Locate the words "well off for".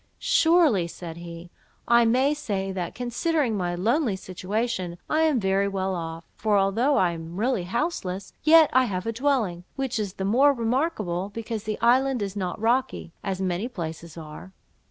5.67-6.57